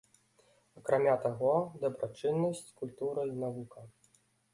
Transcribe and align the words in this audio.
Акрамя 0.77 1.11
таго, 1.25 1.51
дабрачыннасць, 1.83 2.65
культура 2.81 3.27
і 3.33 3.37
навука. 3.45 3.85